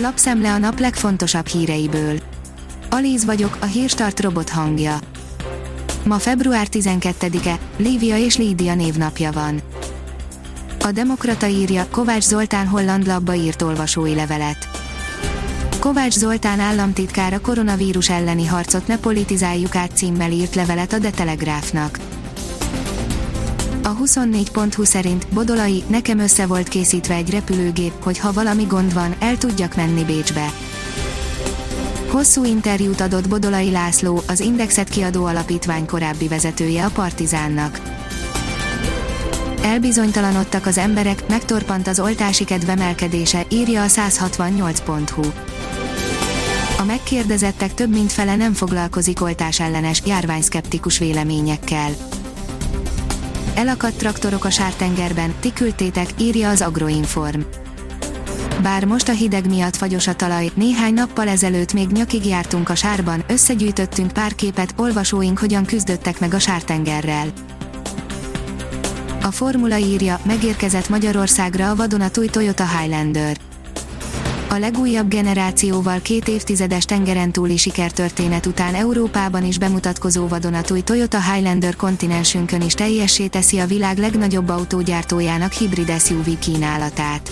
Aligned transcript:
Lapszemle 0.00 0.52
a 0.52 0.58
nap 0.58 0.78
legfontosabb 0.78 1.46
híreiből. 1.46 2.18
Alíz 2.90 3.24
vagyok, 3.24 3.56
a 3.60 3.64
hírstart 3.64 4.20
robot 4.20 4.50
hangja. 4.50 4.98
Ma 6.04 6.18
február 6.18 6.66
12-e, 6.70 7.58
Lívia 7.76 8.16
és 8.16 8.36
Lídia 8.36 8.74
névnapja 8.74 9.32
van. 9.32 9.60
A 10.80 10.90
Demokrata 10.90 11.46
írja, 11.46 11.86
Kovács 11.90 12.24
Zoltán 12.24 12.66
holland 12.66 13.06
labba 13.06 13.34
írt 13.34 13.62
olvasói 13.62 14.14
levelet. 14.14 14.68
Kovács 15.78 16.14
Zoltán 16.14 16.60
államtitkár 16.60 17.32
a 17.32 17.40
koronavírus 17.40 18.10
elleni 18.10 18.46
harcot 18.46 18.86
ne 18.86 18.98
politizáljuk 18.98 19.76
át 19.76 19.96
címmel 19.96 20.30
írt 20.30 20.54
levelet 20.54 20.92
a 20.92 20.98
De 20.98 21.10
Telegráfnak. 21.10 21.98
A 21.98 22.07
24.20 24.04 24.84
szerint 24.84 25.26
Bodolai, 25.28 25.82
nekem 25.86 26.18
össze 26.18 26.46
volt 26.46 26.68
készítve 26.68 27.14
egy 27.14 27.30
repülőgép, 27.30 27.92
hogy 28.02 28.18
ha 28.18 28.32
valami 28.32 28.64
gond 28.64 28.94
van, 28.94 29.14
el 29.18 29.38
tudjak 29.38 29.76
menni 29.76 30.04
Bécsbe. 30.04 30.52
Hosszú 32.10 32.44
interjút 32.44 33.00
adott 33.00 33.28
Bodolai 33.28 33.70
László, 33.70 34.22
az 34.28 34.40
Indexet 34.40 34.88
kiadó 34.88 35.24
alapítvány 35.24 35.86
korábbi 35.86 36.28
vezetője 36.28 36.84
a 36.84 36.90
Partizánnak. 36.90 37.80
Elbizonytalanodtak 39.62 40.66
az 40.66 40.78
emberek, 40.78 41.28
megtorpant 41.28 41.86
az 41.86 42.00
oltási 42.00 42.44
kedvemelkedése, 42.44 43.46
írja 43.48 43.82
a 43.82 43.86
168.hu. 43.86 45.22
A 46.78 46.84
megkérdezettek 46.84 47.74
több 47.74 47.90
mint 47.90 48.12
fele 48.12 48.36
nem 48.36 48.52
foglalkozik 48.52 49.22
oltás 49.22 49.60
ellenes, 49.60 50.02
járványszkeptikus 50.06 50.98
véleményekkel. 50.98 51.90
Elakadt 53.58 53.98
traktorok 53.98 54.44
a 54.44 54.50
sártengerben, 54.50 55.34
ti 55.40 55.52
küldtétek, 55.52 56.08
írja 56.18 56.48
az 56.48 56.60
Agroinform. 56.60 57.40
Bár 58.62 58.84
most 58.84 59.08
a 59.08 59.12
hideg 59.12 59.48
miatt 59.48 59.76
fagyos 59.76 60.06
a 60.06 60.14
talaj, 60.14 60.50
néhány 60.54 60.94
nappal 60.94 61.28
ezelőtt 61.28 61.72
még 61.72 61.88
nyakig 61.88 62.26
jártunk 62.26 62.68
a 62.68 62.74
sárban, 62.74 63.24
összegyűjtöttünk 63.28 64.12
pár 64.12 64.34
képet, 64.34 64.74
olvasóink 64.76 65.38
hogyan 65.38 65.64
küzdöttek 65.64 66.20
meg 66.20 66.34
a 66.34 66.38
sártengerrel. 66.38 67.26
A 69.22 69.30
formula 69.30 69.76
írja, 69.76 70.20
megérkezett 70.24 70.88
Magyarországra 70.88 71.70
a 71.70 71.76
vadonatúj 71.76 72.26
Toyota 72.26 72.78
Highlander. 72.78 73.36
A 74.50 74.58
legújabb 74.58 75.08
generációval 75.08 76.00
két 76.00 76.28
évtizedes 76.28 76.84
tengeren 76.84 77.32
túli 77.32 77.56
sikertörténet 77.56 78.46
után 78.46 78.74
Európában 78.74 79.44
is 79.44 79.58
bemutatkozó 79.58 80.28
vadonatúj 80.28 80.80
Toyota 80.80 81.32
Highlander 81.32 81.76
kontinensünkön 81.76 82.60
is 82.60 82.74
teljessé 82.74 83.26
teszi 83.26 83.58
a 83.58 83.66
világ 83.66 83.98
legnagyobb 83.98 84.48
autógyártójának 84.48 85.52
hibrid 85.52 86.00
SUV 86.00 86.38
kínálatát. 86.38 87.30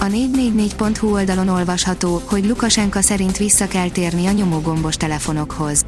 A 0.00 0.04
444.hu 0.04 1.12
oldalon 1.12 1.48
olvasható, 1.48 2.22
hogy 2.24 2.46
Lukasenka 2.46 3.00
szerint 3.00 3.36
vissza 3.36 3.68
kell 3.68 3.88
térni 3.88 4.26
a 4.26 4.30
nyomógombos 4.32 4.96
telefonokhoz. 4.96 5.84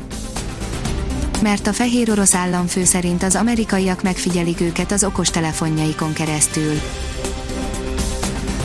Mert 1.43 1.67
a 1.67 1.73
fehér 1.73 2.11
orosz 2.11 2.35
államfő 2.35 2.85
szerint 2.85 3.23
az 3.23 3.35
amerikaiak 3.35 4.03
megfigyelik 4.03 4.61
őket 4.61 4.93
az 4.93 5.05
okos 5.05 5.31
telefonjaikon 5.31 6.13
keresztül. 6.13 6.73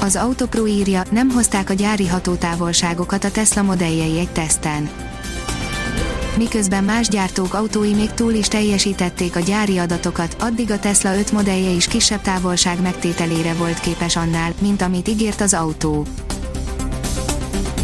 Az 0.09 0.15
Autopro 0.15 0.67
írja, 0.67 1.03
nem 1.11 1.29
hozták 1.29 1.69
a 1.69 1.73
gyári 1.73 2.07
hatótávolságokat 2.07 3.23
a 3.23 3.31
Tesla 3.31 3.61
modelljei 3.61 4.19
egy 4.19 4.29
teszten. 4.29 4.89
Miközben 6.37 6.83
más 6.83 7.07
gyártók 7.07 7.53
autói 7.53 7.93
még 7.93 8.11
túl 8.11 8.33
is 8.33 8.47
teljesítették 8.47 9.35
a 9.35 9.39
gyári 9.39 9.77
adatokat, 9.77 10.35
addig 10.39 10.71
a 10.71 10.79
Tesla 10.79 11.17
5 11.17 11.31
modellje 11.31 11.69
is 11.69 11.87
kisebb 11.87 12.21
távolság 12.21 12.81
megtételére 12.81 13.53
volt 13.53 13.79
képes 13.79 14.15
annál, 14.15 14.53
mint 14.61 14.81
amit 14.81 15.07
ígért 15.07 15.41
az 15.41 15.53
autó. 15.53 16.05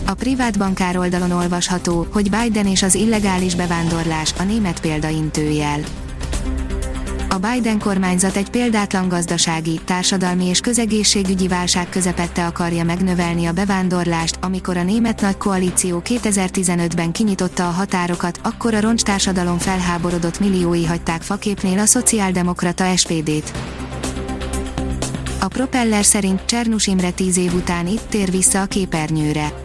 A 0.05 0.13
privát 0.13 0.57
bankár 0.57 0.97
oldalon 0.97 1.31
olvasható, 1.31 2.07
hogy 2.13 2.29
Biden 2.29 2.67
és 2.67 2.83
az 2.83 2.95
illegális 2.95 3.55
bevándorlás 3.55 4.33
a 4.39 4.43
német 4.43 4.79
példaintőjel 4.79 5.79
a 7.35 7.51
Biden 7.51 7.79
kormányzat 7.79 8.35
egy 8.35 8.49
példátlan 8.49 9.07
gazdasági, 9.07 9.79
társadalmi 9.85 10.45
és 10.45 10.59
közegészségügyi 10.59 11.47
válság 11.47 11.89
közepette 11.89 12.45
akarja 12.45 12.83
megnövelni 12.83 13.45
a 13.45 13.51
bevándorlást, 13.51 14.37
amikor 14.41 14.77
a 14.77 14.83
német 14.83 15.21
nagy 15.21 15.37
koalíció 15.37 16.01
2015-ben 16.05 17.11
kinyitotta 17.11 17.67
a 17.67 17.71
határokat, 17.71 18.39
akkor 18.43 18.73
a 18.73 18.81
roncstársadalom 18.81 19.57
felháborodott 19.57 20.39
milliói 20.39 20.85
hagyták 20.85 21.21
faképnél 21.21 21.79
a 21.79 21.85
szociáldemokrata 21.85 22.95
SPD-t. 22.95 23.51
A 25.39 25.47
propeller 25.47 26.05
szerint 26.05 26.45
Csernus 26.45 26.87
Imre 26.87 27.11
tíz 27.11 27.37
év 27.37 27.53
után 27.53 27.87
itt 27.87 28.05
tér 28.09 28.31
vissza 28.31 28.61
a 28.61 28.65
képernyőre 28.65 29.64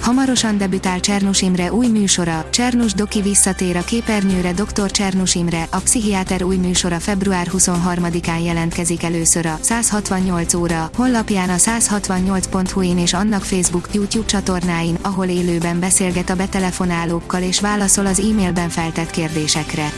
Hamarosan 0.00 0.58
debütál 0.58 1.00
Csernus 1.00 1.42
Imre 1.42 1.72
új 1.72 1.86
műsora, 1.86 2.48
Csernus 2.50 2.94
Doki 2.94 3.20
visszatér 3.20 3.76
a 3.76 3.84
képernyőre 3.84 4.52
Dr. 4.52 4.90
Csernus 4.90 5.34
Imre, 5.34 5.66
a 5.70 5.76
pszichiáter 5.76 6.42
új 6.42 6.56
műsora 6.56 7.00
február 7.00 7.46
23-án 7.52 8.44
jelentkezik 8.44 9.02
először 9.02 9.46
a 9.46 9.58
168 9.60 10.54
óra, 10.54 10.90
honlapján 10.96 11.48
a 11.48 11.56
168.hu-in 11.56 12.98
és 12.98 13.12
annak 13.12 13.42
Facebook, 13.42 13.88
YouTube 13.92 14.26
csatornáin, 14.26 14.98
ahol 15.02 15.26
élőben 15.26 15.80
beszélget 15.80 16.30
a 16.30 16.36
betelefonálókkal 16.36 17.42
és 17.42 17.60
válaszol 17.60 18.06
az 18.06 18.20
e-mailben 18.20 18.68
feltett 18.68 19.10
kérdésekre. 19.10 19.92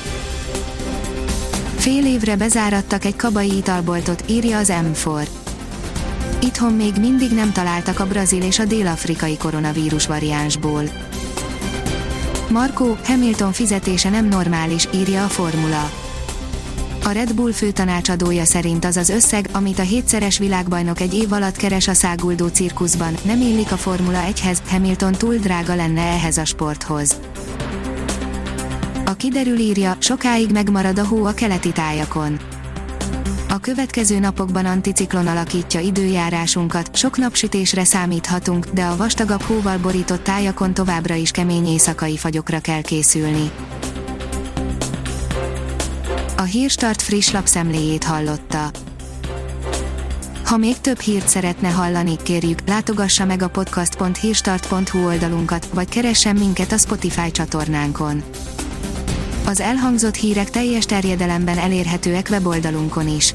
Fél 1.76 2.06
évre 2.06 2.36
bezárattak 2.36 3.04
egy 3.04 3.16
kabai 3.16 3.56
italboltot, 3.56 4.24
írja 4.26 4.58
az 4.58 4.72
M4. 4.72 5.41
Itthon 6.42 6.72
még 6.72 6.92
mindig 7.00 7.30
nem 7.30 7.52
találtak 7.52 8.00
a 8.00 8.06
brazil 8.06 8.42
és 8.42 8.58
a 8.58 8.64
dél-afrikai 8.64 9.36
koronavírus 9.36 10.06
variánsból. 10.06 10.82
Marco 12.50 12.96
Hamilton 13.04 13.52
fizetése 13.52 14.10
nem 14.10 14.28
normális, 14.28 14.88
írja 14.94 15.24
a 15.24 15.28
formula. 15.28 15.90
A 17.04 17.10
Red 17.10 17.34
Bull 17.34 17.52
főtanácsadója 17.52 18.44
szerint 18.44 18.84
az 18.84 18.96
az 18.96 19.08
összeg, 19.08 19.48
amit 19.52 19.78
a 19.78 19.82
hétszeres 19.82 20.38
világbajnok 20.38 21.00
egy 21.00 21.14
év 21.14 21.32
alatt 21.32 21.56
keres 21.56 21.88
a 21.88 21.94
száguldó 21.94 22.46
cirkuszban, 22.46 23.14
nem 23.22 23.40
illik 23.40 23.72
a 23.72 23.76
Formula 23.76 24.22
1-hez, 24.32 24.58
Hamilton 24.68 25.12
túl 25.12 25.34
drága 25.34 25.74
lenne 25.74 26.02
ehhez 26.02 26.36
a 26.38 26.44
sporthoz. 26.44 27.20
A 29.04 29.12
kiderül 29.12 29.58
írja, 29.58 29.96
sokáig 29.98 30.50
megmarad 30.50 30.98
a 30.98 31.06
hó 31.06 31.24
a 31.24 31.32
keleti 31.32 31.72
tájakon 31.72 32.38
a 33.52 33.58
következő 33.58 34.18
napokban 34.18 34.66
anticiklon 34.66 35.26
alakítja 35.26 35.80
időjárásunkat, 35.80 36.96
sok 36.96 37.16
napsütésre 37.16 37.84
számíthatunk, 37.84 38.66
de 38.66 38.84
a 38.84 38.96
vastagabb 38.96 39.42
hóval 39.42 39.78
borított 39.78 40.22
tájakon 40.22 40.74
továbbra 40.74 41.14
is 41.14 41.30
kemény 41.30 41.66
éjszakai 41.66 42.16
fagyokra 42.16 42.60
kell 42.60 42.80
készülni. 42.80 43.50
A 46.36 46.42
Hírstart 46.42 47.02
friss 47.02 47.30
lapszemléjét 47.30 48.04
hallotta. 48.04 48.70
Ha 50.44 50.56
még 50.56 50.80
több 50.80 51.00
hírt 51.00 51.28
szeretne 51.28 51.68
hallani, 51.68 52.16
kérjük, 52.22 52.58
látogassa 52.66 53.24
meg 53.24 53.42
a 53.42 53.48
podcast.hírstart.hu 53.48 55.06
oldalunkat, 55.06 55.66
vagy 55.74 55.88
keressen 55.88 56.36
minket 56.36 56.72
a 56.72 56.78
Spotify 56.78 57.30
csatornánkon. 57.30 58.22
Az 59.46 59.60
elhangzott 59.60 60.14
hírek 60.14 60.50
teljes 60.50 60.84
terjedelemben 60.84 61.58
elérhetőek 61.58 62.26
weboldalunkon 62.30 63.08
is. 63.08 63.34